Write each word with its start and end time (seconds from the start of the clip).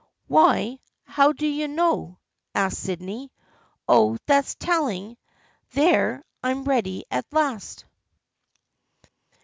"Why, 0.27 0.79
how 1.05 1.31
do 1.31 1.45
you 1.45 1.67
know?" 1.67 2.17
asked 2.55 2.79
Sydney." 2.79 3.31
Oh, 3.87 4.17
that's 4.25 4.55
telling! 4.55 5.15
There, 5.73 6.23
I'm 6.41 6.63
ready 6.63 7.05
at 7.11 7.31
last." 7.31 7.85